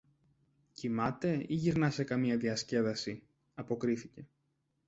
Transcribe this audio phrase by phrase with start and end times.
[0.73, 4.27] Κοιμάται ή γυρνά σε καμιά διασκέδαση, αποκρίθηκε.